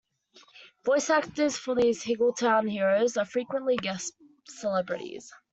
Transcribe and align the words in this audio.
Voice 0.83 1.11
actors 1.11 1.57
for 1.57 1.75
these 1.75 2.03
Higglytown 2.03 2.67
heroes 2.67 3.17
are 3.17 3.25
frequently 3.25 3.75
guest 3.77 4.15
celebrities. 4.47 5.31